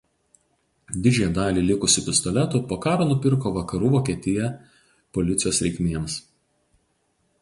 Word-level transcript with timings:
Didžiąją 1.07 1.33
dalį 1.35 1.63
likusių 1.65 2.03
pistoletų 2.07 2.61
po 2.71 2.79
karo 2.85 3.07
nupirko 3.09 3.51
Vakarų 3.61 3.93
Vokietija 3.99 4.49
policijos 5.19 5.61
reikmėms. 5.67 6.17